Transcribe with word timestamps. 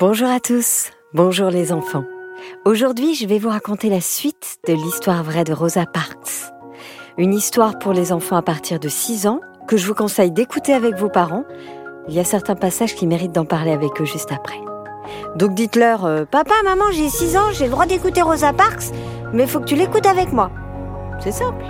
Bonjour 0.00 0.28
à 0.28 0.38
tous, 0.38 0.90
bonjour 1.12 1.50
les 1.50 1.72
enfants. 1.72 2.04
Aujourd'hui, 2.64 3.16
je 3.16 3.26
vais 3.26 3.40
vous 3.40 3.48
raconter 3.48 3.90
la 3.90 4.00
suite 4.00 4.58
de 4.68 4.72
l'histoire 4.72 5.24
vraie 5.24 5.42
de 5.42 5.52
Rosa 5.52 5.86
Parks. 5.86 6.52
Une 7.16 7.34
histoire 7.34 7.80
pour 7.80 7.92
les 7.92 8.12
enfants 8.12 8.36
à 8.36 8.42
partir 8.42 8.78
de 8.78 8.88
6 8.88 9.26
ans 9.26 9.40
que 9.66 9.76
je 9.76 9.84
vous 9.88 9.94
conseille 9.94 10.30
d'écouter 10.30 10.72
avec 10.72 10.94
vos 10.94 11.08
parents. 11.08 11.42
Il 12.06 12.14
y 12.14 12.20
a 12.20 12.24
certains 12.24 12.54
passages 12.54 12.94
qui 12.94 13.08
méritent 13.08 13.32
d'en 13.32 13.44
parler 13.44 13.72
avec 13.72 14.00
eux 14.00 14.04
juste 14.04 14.30
après. 14.30 14.60
Donc 15.34 15.54
dites-leur 15.54 16.04
euh, 16.04 16.24
Papa, 16.24 16.54
maman, 16.62 16.92
j'ai 16.92 17.08
6 17.08 17.36
ans, 17.36 17.50
j'ai 17.50 17.64
le 17.64 17.72
droit 17.72 17.86
d'écouter 17.86 18.22
Rosa 18.22 18.52
Parks, 18.52 18.92
mais 19.32 19.48
faut 19.48 19.58
que 19.58 19.64
tu 19.64 19.74
l'écoutes 19.74 20.06
avec 20.06 20.32
moi. 20.32 20.52
C'est 21.18 21.32
simple. 21.32 21.64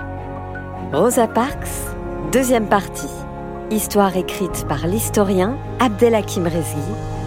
Rosa 0.93 1.29
Parks, 1.29 1.67
deuxième 2.31 2.69
partie. 2.69 3.09
Histoire 3.71 4.15
écrite 4.19 4.67
par 4.69 4.87
l'historien 4.87 5.57
Abdelhakim 5.81 6.45
Rezghi, 6.45 6.77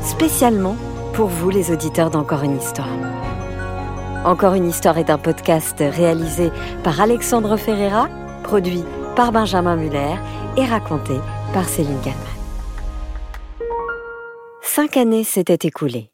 spécialement 0.04 0.76
pour 1.14 1.28
vous 1.28 1.50
les 1.50 1.71
auditeurs 1.71 2.09
d'Encore 2.09 2.44
une 2.44 2.58
histoire. 2.58 2.88
Encore 4.26 4.54
une 4.54 4.67
histoire 4.67 4.98
est 4.98 5.09
un 5.09 5.17
podcast 5.17 5.77
réalisé 5.80 6.52
par 6.84 7.02
Alexandre 7.02 7.58
Ferreira, 7.58 8.08
produit 8.44 8.84
par 9.16 9.31
Benjamin 9.31 9.76
Muller 9.76 10.16
et 10.58 10.66
raconté 10.66 11.13
par 11.53 11.67
Céline 11.67 12.00
Ganman. 12.02 12.17
Cinq 14.62 14.95
années 14.95 15.23
s'étaient 15.23 15.67
écoulées. 15.67 16.12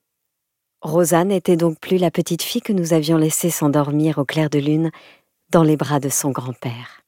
Rosa 0.81 1.23
n'était 1.23 1.57
donc 1.57 1.79
plus 1.79 1.97
la 1.97 2.11
petite 2.11 2.41
fille 2.41 2.61
que 2.61 2.73
nous 2.73 2.93
avions 2.93 3.17
laissée 3.17 3.49
s'endormir 3.49 4.17
au 4.17 4.25
clair 4.25 4.49
de 4.49 4.59
lune 4.59 4.91
dans 5.51 5.63
les 5.63 5.77
bras 5.77 5.99
de 5.99 6.09
son 6.09 6.31
grand-père. 6.31 7.01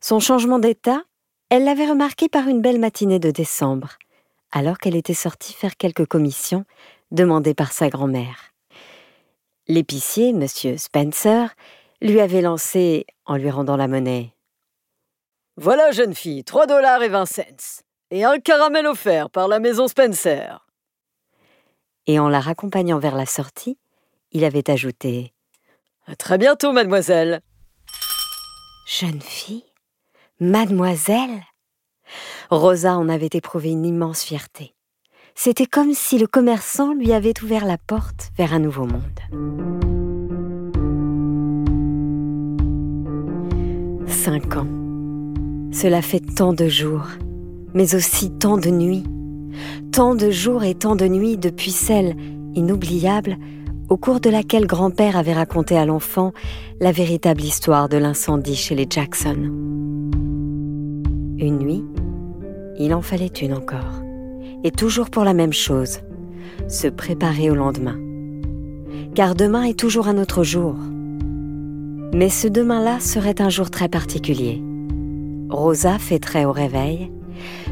Son 0.00 0.20
changement 0.20 0.58
d'état, 0.58 1.02
elle 1.48 1.64
l'avait 1.64 1.88
remarqué 1.88 2.28
par 2.28 2.48
une 2.48 2.60
belle 2.60 2.80
matinée 2.80 3.18
de 3.18 3.30
décembre, 3.30 3.96
alors 4.52 4.78
qu'elle 4.78 4.96
était 4.96 5.14
sortie 5.14 5.52
faire 5.52 5.76
quelques 5.76 6.06
commissions 6.06 6.64
demandées 7.10 7.54
par 7.54 7.72
sa 7.72 7.88
grand-mère. 7.88 8.52
L'épicier, 9.68 10.30
M. 10.30 10.46
Spencer, 10.78 11.54
lui 12.00 12.20
avait 12.20 12.42
lancé, 12.42 13.06
en 13.24 13.36
lui 13.36 13.50
rendant 13.50 13.76
la 13.76 13.88
monnaie 13.88 14.32
Voilà, 15.56 15.90
jeune 15.90 16.14
fille, 16.14 16.44
trois 16.44 16.66
dollars 16.66 17.02
et 17.02 17.08
vingt 17.08 17.26
cents, 17.26 17.82
et 18.10 18.24
un 18.24 18.38
caramel 18.38 18.86
offert 18.86 19.30
par 19.30 19.48
la 19.48 19.58
maison 19.58 19.88
Spencer. 19.88 20.66
Et 22.06 22.18
en 22.18 22.28
la 22.28 22.40
raccompagnant 22.40 22.98
vers 22.98 23.16
la 23.16 23.26
sortie, 23.26 23.78
il 24.30 24.44
avait 24.44 24.70
ajouté 24.70 25.32
À 26.06 26.14
très 26.14 26.38
bientôt, 26.38 26.72
mademoiselle. 26.72 27.40
Jeune 28.86 29.20
fille 29.20 29.64
Mademoiselle? 30.38 31.42
Rosa 32.50 32.96
en 32.96 33.08
avait 33.08 33.30
éprouvé 33.32 33.70
une 33.70 33.84
immense 33.84 34.22
fierté. 34.22 34.74
C'était 35.34 35.66
comme 35.66 35.92
si 35.92 36.18
le 36.18 36.26
commerçant 36.26 36.94
lui 36.94 37.12
avait 37.12 37.34
ouvert 37.42 37.66
la 37.66 37.76
porte 37.76 38.30
vers 38.38 38.54
un 38.54 38.58
nouveau 38.58 38.86
monde. 38.86 39.02
Cinq 44.06 44.56
ans. 44.56 44.66
Cela 45.72 46.00
fait 46.02 46.20
tant 46.20 46.52
de 46.52 46.68
jours, 46.68 47.06
mais 47.74 47.94
aussi 47.94 48.30
tant 48.30 48.56
de 48.56 48.70
nuits. 48.70 49.04
Tant 49.92 50.14
de 50.14 50.30
jours 50.30 50.64
et 50.64 50.74
tant 50.74 50.96
de 50.96 51.06
nuits 51.06 51.36
depuis 51.36 51.70
celle, 51.70 52.16
inoubliable, 52.54 53.36
au 53.88 53.96
cours 53.96 54.20
de 54.20 54.30
laquelle 54.30 54.66
grand-père 54.66 55.16
avait 55.16 55.34
raconté 55.34 55.76
à 55.76 55.84
l'enfant 55.84 56.32
la 56.80 56.92
véritable 56.92 57.42
histoire 57.42 57.88
de 57.88 57.96
l'incendie 57.96 58.56
chez 58.56 58.74
les 58.74 58.86
Jackson. 58.88 59.50
Une 61.38 61.58
nuit, 61.58 61.84
il 62.78 62.94
en 62.94 63.02
fallait 63.02 63.26
une 63.26 63.54
encore. 63.54 64.02
Et 64.64 64.70
toujours 64.70 65.10
pour 65.10 65.24
la 65.24 65.34
même 65.34 65.52
chose, 65.52 66.00
se 66.68 66.88
préparer 66.88 67.50
au 67.50 67.54
lendemain. 67.54 67.98
Car 69.14 69.34
demain 69.34 69.62
est 69.64 69.78
toujours 69.78 70.08
un 70.08 70.18
autre 70.18 70.42
jour. 70.42 70.74
Mais 72.12 72.28
ce 72.28 72.48
demain-là 72.48 73.00
serait 73.00 73.40
un 73.40 73.48
jour 73.48 73.70
très 73.70 73.88
particulier. 73.88 74.62
Rosa 75.48 75.98
fêterait 75.98 76.44
au 76.44 76.52
réveil 76.52 77.10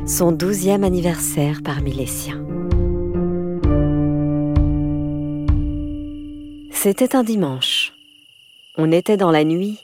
son 0.07 0.33
douzième 0.33 0.85
anniversaire 0.85 1.61
parmi 1.65 1.93
les 1.93 2.07
siens. 2.07 2.45
C'était 6.71 7.17
un 7.17 7.23
dimanche. 7.23 7.95
On 8.77 8.93
était 8.93 9.17
dans 9.17 9.31
la 9.31 9.45
nuit 9.45 9.79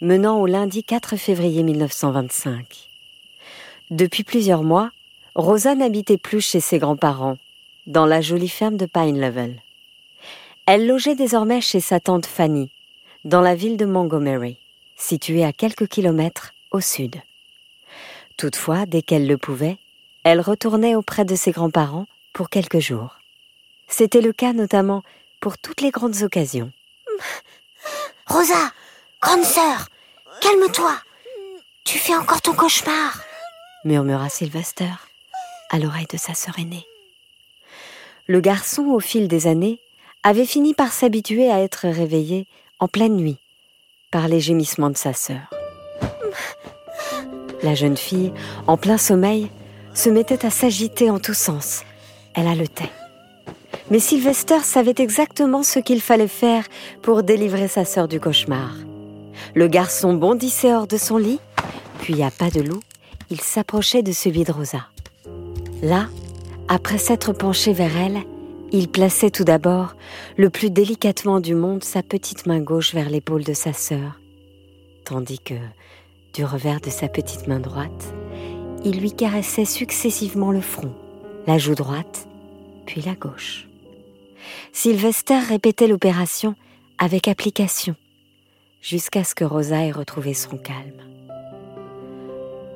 menant 0.00 0.40
au 0.40 0.46
lundi 0.46 0.82
4 0.82 1.16
février 1.16 1.62
1925. 1.62 2.91
Depuis 3.92 4.24
plusieurs 4.24 4.62
mois, 4.62 4.90
Rosa 5.34 5.74
n'habitait 5.74 6.16
plus 6.16 6.40
chez 6.40 6.60
ses 6.60 6.78
grands-parents, 6.78 7.36
dans 7.86 8.06
la 8.06 8.22
jolie 8.22 8.48
ferme 8.48 8.78
de 8.78 8.86
Pine 8.86 9.20
Level. 9.20 9.60
Elle 10.64 10.86
logeait 10.86 11.14
désormais 11.14 11.60
chez 11.60 11.80
sa 11.80 12.00
tante 12.00 12.24
Fanny, 12.24 12.70
dans 13.26 13.42
la 13.42 13.54
ville 13.54 13.76
de 13.76 13.84
Montgomery, 13.84 14.56
située 14.96 15.44
à 15.44 15.52
quelques 15.52 15.88
kilomètres 15.88 16.54
au 16.70 16.80
sud. 16.80 17.16
Toutefois, 18.38 18.86
dès 18.86 19.02
qu'elle 19.02 19.26
le 19.26 19.36
pouvait, 19.36 19.76
elle 20.24 20.40
retournait 20.40 20.94
auprès 20.94 21.26
de 21.26 21.36
ses 21.36 21.52
grands-parents 21.52 22.06
pour 22.32 22.48
quelques 22.48 22.78
jours. 22.80 23.18
C'était 23.88 24.22
le 24.22 24.32
cas 24.32 24.54
notamment 24.54 25.02
pour 25.38 25.58
toutes 25.58 25.82
les 25.82 25.90
grandes 25.90 26.22
occasions. 26.22 26.72
Rosa, 28.26 28.72
grande 29.20 29.44
sœur, 29.44 29.88
calme-toi. 30.40 30.94
Tu 31.84 31.98
fais 31.98 32.16
encore 32.16 32.40
ton 32.40 32.54
cauchemar 32.54 33.20
murmura 33.84 34.28
Sylvester 34.28 34.90
à 35.70 35.78
l'oreille 35.78 36.06
de 36.10 36.16
sa 36.16 36.34
sœur 36.34 36.58
aînée. 36.58 36.86
Le 38.26 38.40
garçon, 38.40 38.82
au 38.86 39.00
fil 39.00 39.26
des 39.28 39.46
années, 39.46 39.80
avait 40.22 40.46
fini 40.46 40.74
par 40.74 40.92
s'habituer 40.92 41.50
à 41.50 41.60
être 41.60 41.88
réveillé 41.88 42.46
en 42.78 42.88
pleine 42.88 43.16
nuit 43.16 43.38
par 44.10 44.28
les 44.28 44.40
gémissements 44.40 44.90
de 44.90 44.96
sa 44.96 45.12
sœur. 45.12 45.50
La 47.62 47.74
jeune 47.74 47.96
fille, 47.96 48.32
en 48.66 48.76
plein 48.76 48.98
sommeil, 48.98 49.50
se 49.94 50.10
mettait 50.10 50.44
à 50.46 50.50
s'agiter 50.50 51.10
en 51.10 51.18
tous 51.18 51.36
sens. 51.36 51.82
Elle 52.34 52.46
haletait. 52.46 52.90
Mais 53.90 53.98
Sylvester 53.98 54.60
savait 54.60 54.94
exactement 54.98 55.62
ce 55.62 55.78
qu'il 55.78 56.00
fallait 56.00 56.28
faire 56.28 56.64
pour 57.02 57.22
délivrer 57.22 57.68
sa 57.68 57.84
sœur 57.84 58.08
du 58.08 58.20
cauchemar. 58.20 58.74
Le 59.54 59.66
garçon 59.66 60.14
bondissait 60.14 60.72
hors 60.72 60.86
de 60.86 60.96
son 60.96 61.16
lit, 61.16 61.40
puis 62.00 62.22
à 62.22 62.30
pas 62.30 62.50
de 62.50 62.60
loup, 62.60 62.80
il 63.32 63.40
s'approchait 63.40 64.02
de 64.02 64.12
celui 64.12 64.44
de 64.44 64.52
Rosa. 64.52 64.86
Là, 65.82 66.10
après 66.68 66.98
s'être 66.98 67.32
penché 67.32 67.72
vers 67.72 67.96
elle, 67.96 68.18
il 68.72 68.88
plaçait 68.88 69.30
tout 69.30 69.44
d'abord, 69.44 69.96
le 70.36 70.50
plus 70.50 70.68
délicatement 70.68 71.40
du 71.40 71.54
monde, 71.54 71.82
sa 71.82 72.02
petite 72.02 72.44
main 72.44 72.60
gauche 72.60 72.92
vers 72.92 73.08
l'épaule 73.08 73.42
de 73.42 73.54
sa 73.54 73.72
sœur, 73.72 74.20
tandis 75.06 75.38
que, 75.38 75.54
du 76.34 76.44
revers 76.44 76.82
de 76.82 76.90
sa 76.90 77.08
petite 77.08 77.48
main 77.48 77.58
droite, 77.58 78.12
il 78.84 79.00
lui 79.00 79.12
caressait 79.12 79.64
successivement 79.64 80.52
le 80.52 80.60
front, 80.60 80.92
la 81.46 81.56
joue 81.56 81.74
droite, 81.74 82.28
puis 82.84 83.00
la 83.00 83.14
gauche. 83.14 83.66
Sylvester 84.74 85.38
répétait 85.38 85.88
l'opération 85.88 86.54
avec 86.98 87.28
application, 87.28 87.96
jusqu'à 88.82 89.24
ce 89.24 89.34
que 89.34 89.44
Rosa 89.44 89.86
ait 89.86 89.90
retrouvé 89.90 90.34
son 90.34 90.58
calme. 90.58 91.00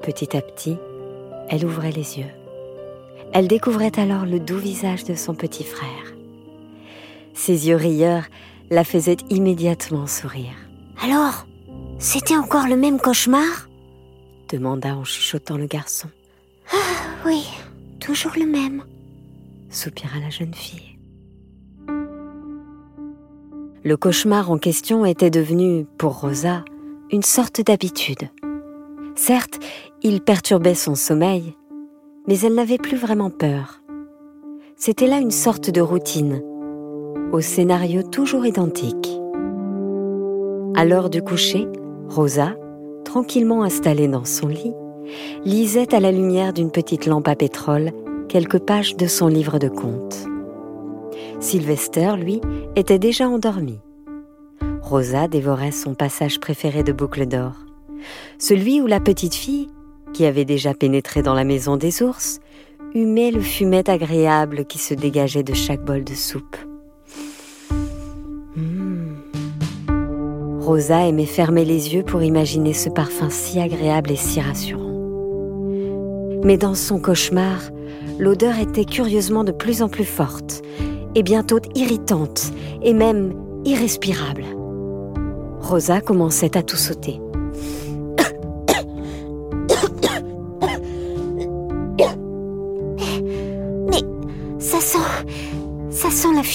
Petit 0.06 0.36
à 0.36 0.40
petit, 0.40 0.76
elle 1.48 1.66
ouvrait 1.66 1.90
les 1.90 2.20
yeux. 2.20 2.30
Elle 3.32 3.48
découvrait 3.48 3.98
alors 3.98 4.24
le 4.24 4.38
doux 4.38 4.56
visage 4.56 5.02
de 5.02 5.16
son 5.16 5.34
petit 5.34 5.64
frère. 5.64 6.14
Ses 7.34 7.66
yeux 7.66 7.74
rieurs 7.74 8.22
la 8.70 8.84
faisaient 8.84 9.16
immédiatement 9.30 10.06
sourire. 10.06 10.54
Alors, 11.02 11.48
c'était 11.98 12.36
encore 12.36 12.68
le 12.68 12.76
même 12.76 13.00
cauchemar? 13.00 13.68
demanda 14.48 14.94
en 14.94 15.02
chuchotant 15.02 15.56
le 15.56 15.66
garçon. 15.66 16.08
Ah 16.72 17.26
oui, 17.26 17.44
toujours 17.98 18.34
le 18.38 18.46
même, 18.46 18.84
soupira 19.70 20.20
la 20.20 20.30
jeune 20.30 20.54
fille. 20.54 21.00
Le 23.82 23.96
cauchemar 23.96 24.52
en 24.52 24.58
question 24.58 25.04
était 25.04 25.30
devenu, 25.30 25.84
pour 25.98 26.20
Rosa, 26.20 26.64
une 27.10 27.24
sorte 27.24 27.60
d'habitude. 27.60 28.30
Certes, 29.16 29.58
il 30.02 30.20
perturbait 30.20 30.74
son 30.74 30.94
sommeil, 30.94 31.56
mais 32.28 32.38
elle 32.40 32.54
n'avait 32.54 32.78
plus 32.78 32.98
vraiment 32.98 33.30
peur. 33.30 33.80
C'était 34.76 35.06
là 35.06 35.18
une 35.18 35.30
sorte 35.30 35.70
de 35.70 35.80
routine, 35.80 36.42
au 37.32 37.40
scénario 37.40 38.02
toujours 38.02 38.44
identique. 38.44 39.18
À 40.76 40.84
l'heure 40.84 41.08
du 41.08 41.22
coucher, 41.22 41.66
Rosa, 42.10 42.54
tranquillement 43.04 43.62
installée 43.62 44.06
dans 44.06 44.26
son 44.26 44.48
lit, 44.48 44.74
lisait 45.46 45.94
à 45.94 46.00
la 46.00 46.12
lumière 46.12 46.52
d'une 46.52 46.70
petite 46.70 47.06
lampe 47.06 47.28
à 47.28 47.36
pétrole 47.36 47.92
quelques 48.28 48.58
pages 48.58 48.96
de 48.96 49.06
son 49.06 49.28
livre 49.28 49.58
de 49.58 49.68
contes. 49.68 50.26
Sylvester, 51.40 52.16
lui, 52.18 52.42
était 52.76 52.98
déjà 52.98 53.28
endormi. 53.28 53.80
Rosa 54.82 55.26
dévorait 55.26 55.72
son 55.72 55.94
passage 55.94 56.38
préféré 56.38 56.82
de 56.82 56.92
Boucle 56.92 57.26
d'Or 57.26 57.65
celui 58.38 58.80
où 58.80 58.86
la 58.86 59.00
petite 59.00 59.34
fille, 59.34 59.68
qui 60.12 60.24
avait 60.24 60.44
déjà 60.44 60.74
pénétré 60.74 61.22
dans 61.22 61.34
la 61.34 61.44
maison 61.44 61.76
des 61.76 62.02
ours, 62.02 62.40
humait 62.94 63.30
le 63.30 63.40
fumet 63.40 63.88
agréable 63.90 64.64
qui 64.64 64.78
se 64.78 64.94
dégageait 64.94 65.42
de 65.42 65.54
chaque 65.54 65.84
bol 65.84 66.04
de 66.04 66.14
soupe. 66.14 66.56
Hmm. 68.56 69.16
Rosa 70.60 71.06
aimait 71.06 71.26
fermer 71.26 71.64
les 71.64 71.94
yeux 71.94 72.02
pour 72.02 72.22
imaginer 72.22 72.72
ce 72.72 72.88
parfum 72.88 73.28
si 73.30 73.60
agréable 73.60 74.10
et 74.10 74.16
si 74.16 74.40
rassurant. 74.40 74.82
Mais 76.42 76.56
dans 76.56 76.74
son 76.74 76.98
cauchemar, 76.98 77.60
l'odeur 78.18 78.58
était 78.58 78.84
curieusement 78.84 79.44
de 79.44 79.52
plus 79.52 79.82
en 79.82 79.88
plus 79.88 80.04
forte, 80.04 80.62
et 81.14 81.22
bientôt 81.22 81.60
irritante, 81.74 82.52
et 82.82 82.94
même 82.94 83.34
irrespirable. 83.64 84.44
Rosa 85.60 86.00
commençait 86.00 86.56
à 86.56 86.62
tout 86.62 86.76
sauter. 86.76 87.20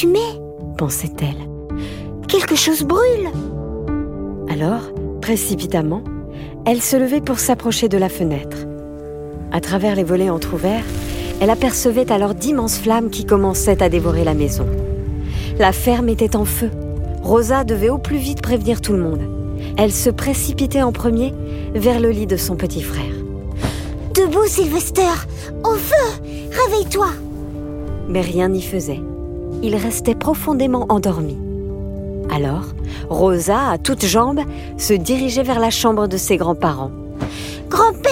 Fumée, 0.02 0.42
pensait-elle. 0.78 1.48
Quelque 2.28 2.56
chose 2.56 2.82
brûle. 2.82 3.30
Alors, 4.50 4.92
précipitamment, 5.22 6.04
elle 6.66 6.82
se 6.82 6.98
levait 6.98 7.22
pour 7.22 7.38
s'approcher 7.38 7.88
de 7.88 8.00
la 8.00 8.10
fenêtre. 8.10 8.58
À 9.52 9.62
travers 9.62 9.96
les 9.96 10.04
volets 10.04 10.32
entr'ouverts, 10.32 10.86
elle 11.40 11.52
apercevait 11.52 12.12
alors 12.12 12.34
d'immenses 12.34 12.80
flammes 12.80 13.12
qui 13.12 13.26
commençaient 13.26 13.84
à 13.84 13.90
dévorer 13.90 14.24
la 14.24 14.34
maison. 14.34 14.66
La 15.60 15.72
ferme 15.72 16.10
était 16.10 16.36
en 16.36 16.46
feu. 16.46 16.72
Rosa 17.22 17.64
devait 17.64 17.90
au 17.90 18.00
plus 18.00 18.18
vite 18.18 18.42
prévenir 18.42 18.82
tout 18.82 18.94
le 18.94 19.04
monde. 19.04 19.22
Elle 19.78 19.92
se 19.92 20.10
précipitait 20.10 20.82
en 20.82 20.92
premier 20.92 21.32
vers 21.76 22.00
le 22.00 22.10
lit 22.10 22.28
de 22.28 22.38
son 22.38 22.56
petit 22.56 22.82
frère. 22.82 23.14
Debout, 24.16 24.48
Sylvester 24.48 25.14
Au 25.64 25.76
feu 25.76 26.24
Réveille-toi 26.66 27.10
Mais 28.08 28.22
rien 28.22 28.50
n'y 28.50 28.64
faisait. 28.64 29.00
Il 29.64 29.76
restait 29.76 30.16
profondément 30.16 30.86
endormi. 30.90 31.38
Alors, 32.34 32.66
Rosa, 33.10 33.70
à 33.72 33.78
toutes 33.78 34.06
jambes, 34.06 34.42
se 34.78 34.94
dirigeait 34.94 35.44
vers 35.44 35.60
la 35.60 35.70
chambre 35.70 36.08
de 36.08 36.18
ses 36.18 36.38
grands-parents. 36.38 36.92
Grand-père 37.70 38.12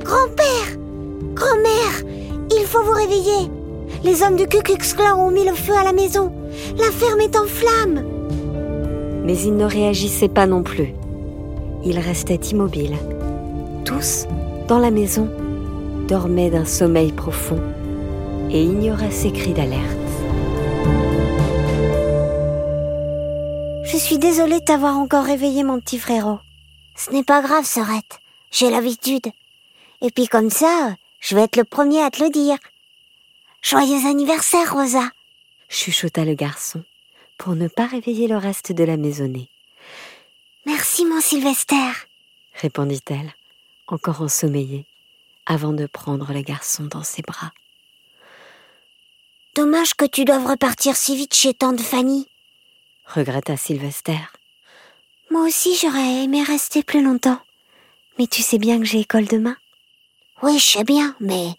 Grand-père 0.00 0.78
Grand-mère 1.34 2.04
Il 2.50 2.64
faut 2.66 2.82
vous 2.82 2.92
réveiller 2.92 3.50
Les 4.04 4.22
hommes 4.22 4.36
du 4.36 4.46
Ku 4.46 4.58
ont 5.16 5.30
mis 5.30 5.44
le 5.44 5.54
feu 5.54 5.72
à 5.74 5.84
la 5.84 5.92
maison 5.92 6.32
La 6.78 6.90
ferme 6.90 7.20
est 7.20 7.36
en 7.36 7.46
flammes 7.46 8.04
Mais 9.24 9.38
ils 9.38 9.56
ne 9.56 9.64
réagissaient 9.64 10.28
pas 10.28 10.46
non 10.46 10.62
plus. 10.62 10.94
Ils 11.84 11.98
restaient 11.98 12.34
immobiles. 12.50 12.96
Tous, 13.84 14.26
dans 14.68 14.78
la 14.78 14.90
maison, 14.90 15.28
dormaient 16.08 16.50
d'un 16.50 16.64
sommeil 16.64 17.12
profond 17.12 17.60
et 18.50 18.62
ignoraient 18.62 19.10
ces 19.10 19.30
cris 19.30 19.52
d'alerte. 19.52 20.03
Je 23.84 23.96
suis 23.96 24.18
désolée 24.18 24.60
de 24.60 24.64
t'avoir 24.64 24.96
encore 24.96 25.24
réveillé, 25.24 25.62
mon 25.64 25.80
petit 25.80 25.98
frérot. 25.98 26.40
Ce 26.96 27.10
n'est 27.10 27.24
pas 27.24 27.42
grave, 27.42 27.64
Sorette. 27.64 28.20
J'ai 28.50 28.70
l'habitude. 28.70 29.26
Et 30.00 30.10
puis 30.10 30.26
comme 30.26 30.50
ça, 30.50 30.96
je 31.20 31.34
vais 31.34 31.42
être 31.42 31.56
le 31.56 31.64
premier 31.64 32.02
à 32.02 32.10
te 32.10 32.22
le 32.22 32.30
dire. 32.30 32.58
Joyeux 33.62 34.06
anniversaire, 34.06 34.74
Rosa 34.74 35.10
chuchota 35.74 36.24
le 36.24 36.34
garçon 36.34 36.84
pour 37.36 37.56
ne 37.56 37.68
pas 37.68 37.86
réveiller 37.86 38.28
le 38.28 38.36
reste 38.36 38.72
de 38.72 38.84
la 38.84 38.96
maisonnée. 38.96 39.48
Merci, 40.66 41.04
mon 41.04 41.20
Sylvester, 41.20 41.90
répondit-elle, 42.54 43.34
encore 43.88 44.22
ensommeillée, 44.22 44.86
avant 45.46 45.72
de 45.72 45.86
prendre 45.86 46.32
le 46.32 46.42
garçon 46.42 46.84
dans 46.84 47.02
ses 47.02 47.22
bras. 47.22 47.52
Dommage 49.54 49.94
que 49.94 50.04
tu 50.04 50.24
doives 50.24 50.46
repartir 50.46 50.96
si 50.96 51.14
vite 51.14 51.32
chez 51.32 51.54
tante 51.54 51.80
Fanny, 51.80 52.26
regretta 53.06 53.56
Sylvester. 53.56 54.18
Moi 55.30 55.42
aussi 55.42 55.76
j'aurais 55.80 56.24
aimé 56.24 56.42
rester 56.42 56.82
plus 56.82 57.00
longtemps. 57.00 57.38
Mais 58.18 58.26
tu 58.26 58.42
sais 58.42 58.58
bien 58.58 58.80
que 58.80 58.84
j'ai 58.84 59.00
école 59.00 59.26
demain. 59.26 59.56
Oui, 60.42 60.58
je 60.58 60.64
sais 60.64 60.82
bien, 60.82 61.14
mais... 61.20 61.50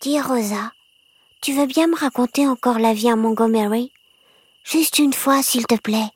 Dis 0.00 0.20
Rosa, 0.20 0.72
tu 1.40 1.52
veux 1.52 1.66
bien 1.66 1.86
me 1.86 1.96
raconter 1.96 2.48
encore 2.48 2.80
la 2.80 2.92
vie 2.92 3.08
à 3.08 3.14
Montgomery? 3.14 3.92
Juste 4.64 4.98
une 4.98 5.12
fois, 5.12 5.44
s'il 5.44 5.66
te 5.66 5.76
plaît. 5.76 6.10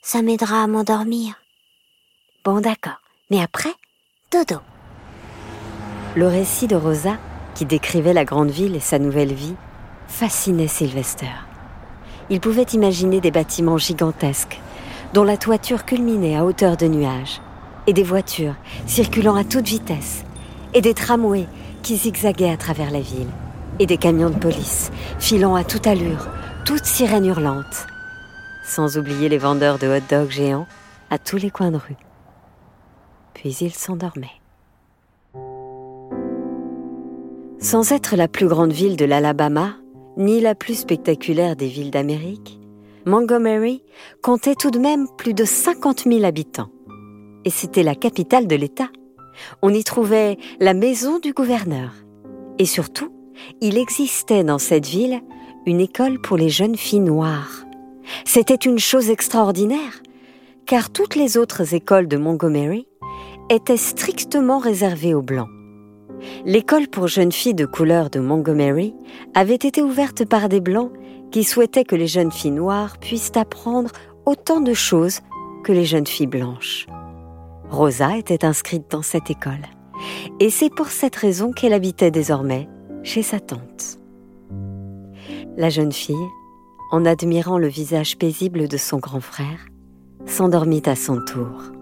Ça 0.00 0.22
m'aidera 0.22 0.62
à 0.62 0.66
m'endormir. 0.68 1.34
Bon, 2.44 2.60
d'accord. 2.60 3.00
Mais 3.30 3.42
après, 3.42 3.74
dodo. 4.30 4.60
Le 6.14 6.28
récit 6.28 6.68
de 6.68 6.76
Rosa, 6.76 7.18
qui 7.56 7.64
décrivait 7.64 8.12
la 8.12 8.24
grande 8.24 8.50
ville 8.50 8.76
et 8.76 8.80
sa 8.80 9.00
nouvelle 9.00 9.34
vie, 9.34 9.56
fascinait 10.08 10.66
Sylvester. 10.66 11.30
Il 12.30 12.40
pouvait 12.40 12.66
imaginer 12.72 13.20
des 13.20 13.30
bâtiments 13.30 13.78
gigantesques, 13.78 14.60
dont 15.14 15.24
la 15.24 15.36
toiture 15.36 15.84
culminait 15.84 16.36
à 16.36 16.44
hauteur 16.44 16.76
de 16.76 16.86
nuages, 16.86 17.40
et 17.86 17.92
des 17.92 18.02
voitures 18.02 18.56
circulant 18.86 19.36
à 19.36 19.44
toute 19.44 19.68
vitesse, 19.68 20.24
et 20.74 20.80
des 20.80 20.94
tramways 20.94 21.46
qui 21.82 21.96
zigzaguaient 21.96 22.50
à 22.50 22.56
travers 22.56 22.90
la 22.90 23.00
ville, 23.00 23.28
et 23.78 23.86
des 23.86 23.96
camions 23.96 24.30
de 24.30 24.38
police 24.38 24.90
filant 25.18 25.54
à 25.54 25.64
toute 25.64 25.86
allure, 25.86 26.26
toutes 26.64 26.84
sirènes 26.84 27.26
hurlantes, 27.26 27.86
sans 28.66 28.98
oublier 28.98 29.28
les 29.28 29.38
vendeurs 29.38 29.78
de 29.78 29.86
hot-dogs 29.86 30.30
géants 30.30 30.66
à 31.10 31.18
tous 31.18 31.36
les 31.36 31.50
coins 31.50 31.70
de 31.70 31.76
rue. 31.76 31.96
Puis 33.34 33.56
il 33.60 33.72
s'endormait. 33.72 34.26
Sans 37.60 37.92
être 37.92 38.16
la 38.16 38.28
plus 38.28 38.46
grande 38.46 38.72
ville 38.72 38.96
de 38.96 39.04
l'Alabama, 39.04 39.74
ni 40.18 40.40
la 40.40 40.54
plus 40.54 40.74
spectaculaire 40.74 41.56
des 41.56 41.68
villes 41.68 41.92
d'Amérique, 41.92 42.58
Montgomery 43.06 43.82
comptait 44.20 44.56
tout 44.56 44.70
de 44.70 44.78
même 44.78 45.06
plus 45.16 45.32
de 45.32 45.44
50 45.44 46.04
000 46.04 46.24
habitants. 46.24 46.70
Et 47.44 47.50
c'était 47.50 47.84
la 47.84 47.94
capitale 47.94 48.46
de 48.46 48.56
l'État. 48.56 48.88
On 49.62 49.72
y 49.72 49.84
trouvait 49.84 50.36
la 50.60 50.74
maison 50.74 51.20
du 51.20 51.32
gouverneur. 51.32 51.92
Et 52.58 52.66
surtout, 52.66 53.12
il 53.60 53.78
existait 53.78 54.42
dans 54.42 54.58
cette 54.58 54.86
ville 54.86 55.22
une 55.64 55.80
école 55.80 56.20
pour 56.20 56.36
les 56.36 56.48
jeunes 56.48 56.76
filles 56.76 57.00
noires. 57.00 57.64
C'était 58.24 58.54
une 58.54 58.78
chose 58.78 59.10
extraordinaire, 59.10 60.02
car 60.66 60.90
toutes 60.90 61.14
les 61.14 61.38
autres 61.38 61.74
écoles 61.74 62.08
de 62.08 62.16
Montgomery 62.16 62.88
étaient 63.50 63.76
strictement 63.76 64.58
réservées 64.58 65.14
aux 65.14 65.22
blancs. 65.22 65.48
L'école 66.44 66.88
pour 66.88 67.08
jeunes 67.08 67.32
filles 67.32 67.54
de 67.54 67.66
couleur 67.66 68.10
de 68.10 68.20
Montgomery 68.20 68.94
avait 69.34 69.54
été 69.54 69.82
ouverte 69.82 70.24
par 70.24 70.48
des 70.48 70.60
blancs 70.60 70.92
qui 71.30 71.44
souhaitaient 71.44 71.84
que 71.84 71.96
les 71.96 72.06
jeunes 72.06 72.32
filles 72.32 72.52
noires 72.52 72.98
puissent 72.98 73.36
apprendre 73.36 73.90
autant 74.26 74.60
de 74.60 74.74
choses 74.74 75.20
que 75.64 75.72
les 75.72 75.84
jeunes 75.84 76.06
filles 76.06 76.26
blanches. 76.26 76.86
Rosa 77.70 78.16
était 78.16 78.44
inscrite 78.44 78.90
dans 78.90 79.02
cette 79.02 79.30
école, 79.30 79.66
et 80.40 80.50
c'est 80.50 80.70
pour 80.70 80.88
cette 80.88 81.16
raison 81.16 81.52
qu'elle 81.52 81.74
habitait 81.74 82.10
désormais 82.10 82.68
chez 83.02 83.22
sa 83.22 83.40
tante. 83.40 83.98
La 85.56 85.70
jeune 85.70 85.92
fille, 85.92 86.16
en 86.90 87.04
admirant 87.04 87.58
le 87.58 87.68
visage 87.68 88.16
paisible 88.16 88.68
de 88.68 88.76
son 88.76 88.98
grand 88.98 89.20
frère, 89.20 89.66
s'endormit 90.24 90.82
à 90.86 90.96
son 90.96 91.20
tour. 91.20 91.72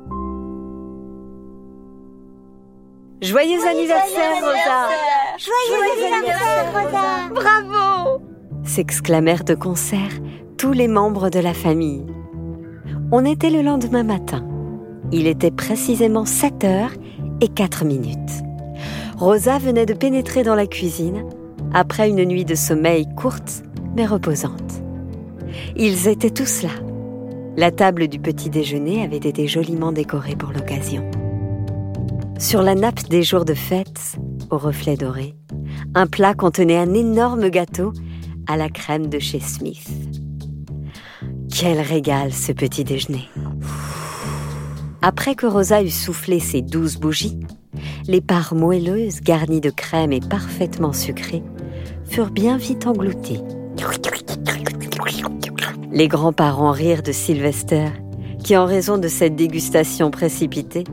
Joyeux, 3.22 3.66
anniversaire, 3.66 4.34
Rosa 4.42 4.88
Joyeux, 5.38 6.12
anniversaire, 6.12 6.66
Rosa 6.70 7.34
Bravo 7.34 8.22
s'exclamèrent 8.62 9.44
de 9.44 9.54
concert 9.54 10.10
tous 10.58 10.72
les 10.72 10.86
membres 10.86 11.30
de 11.30 11.38
la 11.38 11.54
famille. 11.54 12.04
On 13.12 13.24
était 13.24 13.48
le 13.48 13.62
lendemain 13.62 14.02
matin. 14.02 14.46
Il 15.12 15.26
était 15.26 15.50
précisément 15.50 16.26
7 16.26 16.64
heures 16.64 16.92
et 17.40 17.48
4 17.48 17.86
minutes. 17.86 18.18
Rosa 19.16 19.58
venait 19.58 19.86
de 19.86 19.94
pénétrer 19.94 20.42
dans 20.42 20.54
la 20.54 20.66
cuisine 20.66 21.24
après 21.72 22.10
une 22.10 22.24
nuit 22.24 22.44
de 22.44 22.54
sommeil 22.54 23.06
courte 23.16 23.62
mais 23.96 24.04
reposante. 24.04 24.82
Ils 25.74 26.06
étaient 26.06 26.28
tous 26.28 26.62
là. 26.62 26.70
La 27.56 27.70
table 27.70 28.08
du 28.08 28.18
petit 28.18 28.50
déjeuner 28.50 29.02
avait 29.02 29.16
été 29.16 29.46
joliment 29.46 29.90
décorée 29.90 30.36
pour 30.36 30.52
l'occasion. 30.52 31.10
Sur 32.38 32.62
la 32.62 32.74
nappe 32.74 33.08
des 33.08 33.22
jours 33.22 33.46
de 33.46 33.54
fête, 33.54 34.16
au 34.50 34.58
reflet 34.58 34.96
doré, 34.96 35.34
un 35.94 36.06
plat 36.06 36.34
contenait 36.34 36.76
un 36.76 36.92
énorme 36.92 37.48
gâteau 37.48 37.94
à 38.46 38.58
la 38.58 38.68
crème 38.68 39.08
de 39.08 39.18
chez 39.18 39.40
Smith. 39.40 39.88
Quel 41.50 41.80
régal 41.80 42.34
ce 42.34 42.52
petit 42.52 42.84
déjeuner. 42.84 43.28
Après 45.00 45.34
que 45.34 45.46
Rosa 45.46 45.82
eut 45.82 45.90
soufflé 45.90 46.38
ses 46.38 46.60
douze 46.60 46.98
bougies, 46.98 47.40
les 48.06 48.20
parts 48.20 48.54
moelleuses 48.54 49.22
garnies 49.22 49.62
de 49.62 49.70
crème 49.70 50.12
et 50.12 50.20
parfaitement 50.20 50.92
sucrées 50.92 51.42
furent 52.04 52.30
bien 52.30 52.58
vite 52.58 52.86
englouties. 52.86 53.40
Les 55.90 56.08
grands-parents 56.08 56.72
rirent 56.72 57.02
de 57.02 57.12
Sylvester, 57.12 57.86
qui 58.44 58.56
en 58.58 58.66
raison 58.66 58.98
de 58.98 59.08
cette 59.08 59.36
dégustation 59.36 60.10
précipitée, 60.10 60.84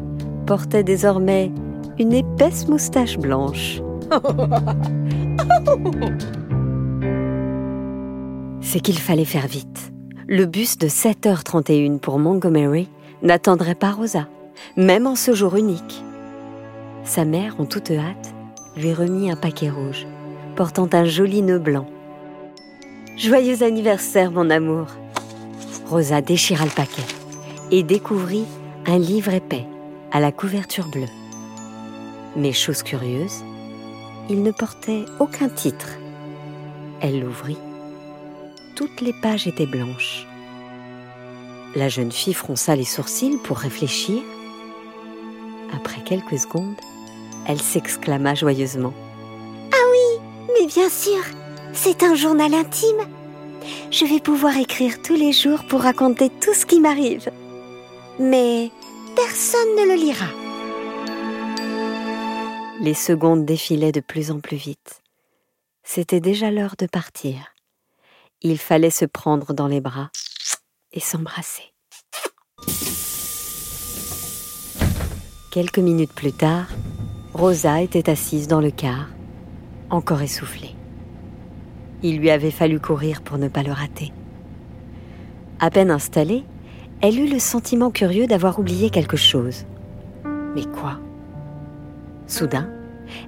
portait 0.46 0.84
désormais 0.84 1.52
une 2.00 2.14
épaisse 2.14 2.68
moustache 2.68 3.18
blanche. 3.18 3.82
C'est 8.62 8.80
qu'il 8.80 9.00
fallait 9.00 9.26
faire 9.26 9.48
vite. 9.48 9.92
Le 10.28 10.46
bus 10.46 10.78
de 10.78 10.88
7h31 10.88 12.00
pour 12.00 12.20
Montgomery 12.20 12.90
n'attendrait 13.22 13.76
pas 13.76 13.92
Rosa, 13.92 14.28
même 14.78 15.08
en 15.08 15.16
ce 15.16 15.34
jour 15.34 15.56
unique. 15.56 16.04
Sa 17.04 17.26
mère, 17.26 17.56
en 17.60 17.66
toute 17.66 17.92
hâte, 17.92 18.34
lui 18.78 18.94
remit 18.94 19.30
un 19.30 19.36
paquet 19.36 19.70
rouge, 19.70 20.08
portant 20.56 20.88
un 20.94 21.06
joli 21.06 21.42
nœud 21.42 21.60
blanc. 21.60 21.86
Joyeux 23.18 23.64
anniversaire, 23.64 24.32
mon 24.32 24.50
amour 24.50 24.88
Rosa 25.86 26.22
déchira 26.22 26.66
le 26.66 26.72
paquet 26.72 27.04
et 27.70 27.84
découvrit 27.84 28.46
un 28.88 28.98
livre 28.98 29.34
épais 29.34 29.68
à 30.14 30.20
la 30.20 30.32
couverture 30.32 30.88
bleue. 30.88 31.10
Mais 32.36 32.54
chose 32.54 32.84
curieuse, 32.84 33.44
il 34.30 34.44
ne 34.44 34.52
portait 34.52 35.06
aucun 35.20 35.50
titre. 35.50 35.90
Elle 37.02 37.20
l'ouvrit. 37.20 37.58
Toutes 38.76 39.02
les 39.02 39.14
pages 39.22 39.48
étaient 39.48 39.66
blanches. 39.66 40.26
La 41.76 41.90
jeune 41.90 42.12
fille 42.12 42.36
fronça 42.36 42.76
les 42.76 42.86
sourcils 42.86 43.40
pour 43.44 43.58
réfléchir. 43.58 44.22
Après 45.76 46.02
quelques 46.04 46.38
secondes, 46.38 46.76
elle 47.48 47.62
s'exclama 47.62 48.36
joyeusement. 48.36 48.94
Ah 49.72 49.86
oui, 49.92 50.22
mais 50.54 50.68
bien 50.68 50.90
sûr, 50.90 51.24
c'est 51.74 52.04
un 52.04 52.14
journal 52.14 52.54
intime. 52.54 53.02
Je 53.90 54.06
vais 54.06 54.20
pouvoir 54.20 54.56
écrire 54.58 55.02
tous 55.02 55.16
les 55.16 55.34
jours 55.34 55.64
pour 55.68 55.82
raconter 55.82 56.30
tout 56.30 56.54
ce 56.54 56.68
qui 56.68 56.80
m'arrive. 56.80 57.32
Mais 58.20 58.70
personne 59.16 59.76
ne 59.76 59.88
le 59.88 59.96
lira. 59.96 60.28
Les 62.82 62.94
secondes 62.94 63.46
défilaient 63.46 63.92
de 63.92 64.00
plus 64.00 64.32
en 64.32 64.40
plus 64.40 64.58
vite. 64.58 65.02
C'était 65.84 66.20
déjà 66.20 66.52
l'heure 66.52 66.76
de 66.78 66.88
partir. 66.88 67.54
Il 68.42 68.58
fallait 68.58 68.90
se 68.90 69.06
prendre 69.06 69.54
dans 69.54 69.68
les 69.68 69.82
bras 69.82 70.10
et 70.92 71.00
s'embrasser. 71.00 71.74
Quelques 75.52 75.80
minutes 75.80 76.14
plus 76.14 76.34
tard, 76.34 76.68
Rosa 77.34 77.82
était 77.82 78.10
assise 78.10 78.48
dans 78.48 78.62
le 78.62 78.72
car, 78.72 79.10
encore 79.90 80.22
essoufflée. 80.22 80.76
Il 82.02 82.18
lui 82.18 82.32
avait 82.32 82.52
fallu 82.52 82.80
courir 82.80 83.22
pour 83.22 83.38
ne 83.38 83.48
pas 83.48 83.64
le 83.64 83.72
rater. 83.72 84.12
À 85.60 85.70
peine 85.70 85.92
installée, 85.92 86.44
elle 87.04 87.20
eut 87.20 87.28
le 87.28 87.40
sentiment 87.40 87.92
curieux 87.92 88.28
d'avoir 88.28 88.60
oublié 88.60 88.90
quelque 88.90 89.18
chose. 89.18 89.66
Mais 90.56 90.64
quoi? 90.64 91.02
Soudain, 92.28 92.70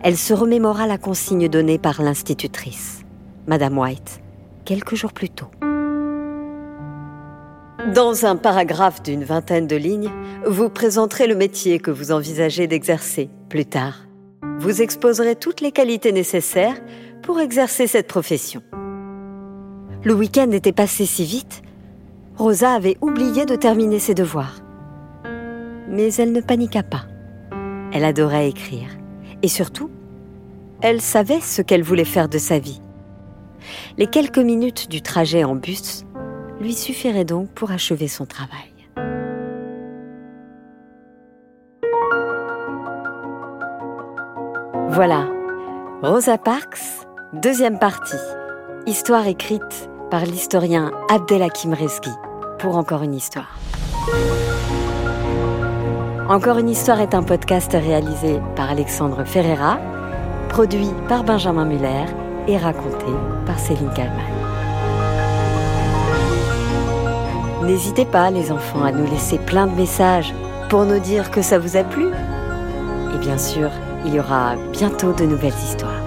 elle 0.02 0.16
se 0.16 0.34
remémora 0.34 0.88
la 0.88 0.98
consigne 0.98 1.50
donnée 1.50 1.78
par 1.78 2.02
l'institutrice, 2.02 3.02
Madame 3.48 3.78
White, 3.78 4.22
quelques 4.64 4.96
jours 4.96 5.12
plus 5.12 5.30
tôt. 5.30 5.52
Dans 7.94 8.26
un 8.26 8.38
paragraphe 8.38 9.04
d'une 9.04 9.26
vingtaine 9.26 9.68
de 9.68 9.76
lignes, 9.76 10.12
vous 10.48 10.70
présenterez 10.70 11.28
le 11.28 11.36
métier 11.36 11.80
que 11.80 11.92
vous 11.92 12.14
envisagez 12.14 12.68
d'exercer 12.68 13.30
plus 13.50 13.66
tard. 13.66 14.08
Vous 14.58 14.82
exposerez 14.82 15.36
toutes 15.36 15.60
les 15.60 15.74
qualités 15.74 16.14
nécessaires 16.14 16.78
pour 17.22 17.42
exercer 17.42 17.88
cette 17.88 18.08
profession. 18.08 18.64
Le 20.06 20.14
week-end 20.14 20.52
était 20.52 20.72
passé 20.72 21.06
si 21.06 21.26
vite, 21.26 21.62
Rosa 22.38 22.74
avait 22.74 22.98
oublié 23.00 23.46
de 23.46 23.56
terminer 23.56 24.00
ses 24.00 24.14
devoirs. 24.14 24.60
Mais 25.88 26.14
elle 26.16 26.34
ne 26.34 26.42
paniqua 26.42 26.84
pas. 26.84 27.06
Elle 27.94 28.04
adorait 28.04 28.50
écrire. 28.50 28.90
Et 29.42 29.48
surtout, 29.48 29.90
elle 30.82 31.00
savait 31.00 31.40
ce 31.40 31.62
qu'elle 31.62 31.84
voulait 31.84 32.04
faire 32.04 32.28
de 32.28 32.38
sa 32.38 32.60
vie. 32.60 32.82
Les 33.98 34.08
quelques 34.08 34.38
minutes 34.38 34.90
du 34.90 35.02
trajet 35.02 35.46
en 35.46 35.56
bus 35.56 36.04
lui 36.60 36.74
suffiraient 36.74 37.26
donc 37.26 37.50
pour 37.52 37.72
achever 37.72 38.10
son 38.10 38.26
travail. 38.26 38.72
Voilà, 44.90 45.28
Rosa 46.02 46.38
Parks, 46.38 46.80
deuxième 47.34 47.80
partie. 47.80 48.16
Histoire 48.86 49.28
écrite 49.28 49.90
par 50.10 50.26
l'historien 50.26 50.92
Abdelhakim 51.10 51.74
Rezgi 51.74 52.12
pour 52.60 52.78
Encore 52.78 53.04
une 53.04 53.14
histoire. 53.14 53.58
Encore 56.30 56.58
une 56.58 56.70
histoire 56.70 57.02
est 57.02 57.14
un 57.14 57.24
podcast 57.24 57.72
réalisé 57.74 58.40
par 58.56 58.70
Alexandre 58.70 59.24
Ferreira, 59.26 59.80
produit 60.50 60.90
par 61.08 61.24
Benjamin 61.24 61.66
Muller 61.66 62.06
et 62.48 62.58
raconté 62.58 63.06
par 63.46 63.60
Céline 63.60 63.92
Kallmann. 63.94 64.20
N'hésitez 67.64 68.06
pas, 68.06 68.30
les 68.32 68.52
enfants, 68.52 68.84
à 68.84 68.92
nous 68.92 69.10
laisser 69.10 69.38
plein 69.38 69.68
de 69.68 69.76
messages 69.76 70.34
pour 70.70 70.86
nous 70.86 71.00
dire 71.00 71.32
que 71.32 71.42
ça 71.42 71.58
vous 71.58 71.78
a 71.78 71.84
plu. 71.84 72.08
Et 73.16 73.18
bien 73.20 73.38
sûr, 73.38 73.70
il 74.06 74.14
y 74.14 74.20
aura 74.20 74.56
bientôt 74.72 75.14
de 75.14 75.26
nouvelles 75.26 75.54
histoires. 75.64 76.05